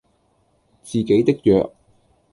[0.81, 1.75] 自己的弱